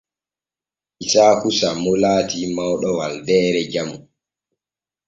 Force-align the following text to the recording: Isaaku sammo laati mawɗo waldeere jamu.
Isaaku 1.03 1.49
sammo 1.59 1.91
laati 2.01 2.37
mawɗo 2.55 2.89
waldeere 2.99 3.61
jamu. 3.71 3.97